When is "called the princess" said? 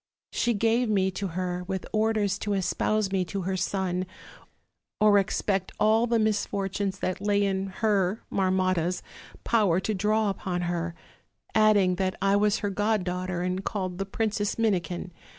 13.63-14.57